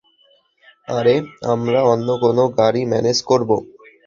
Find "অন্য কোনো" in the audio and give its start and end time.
1.91-2.43